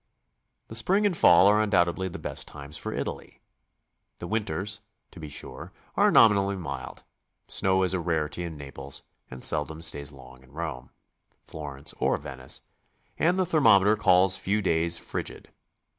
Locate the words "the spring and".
0.69-1.15